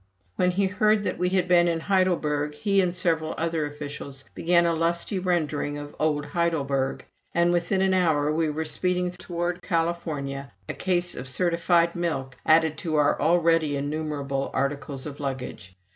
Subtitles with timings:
[0.35, 4.65] When he heard that we had been in Heidelberg, he and several other officials began
[4.65, 10.53] a lusty rendering of "Old Heidelberg," and within an hour we were speeding toward California,
[10.67, 15.75] a case of certified milk added to our already innumerable articles of luggage.